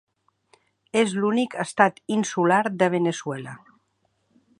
És 1.01 1.11
l'únic 1.17 1.57
estat 1.63 2.01
insular 2.15 2.59
de 2.79 2.89
Veneçuela. 2.95 3.55